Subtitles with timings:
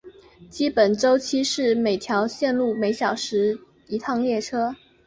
[0.49, 4.75] 基本周期是每条线路每个小时一趟列车。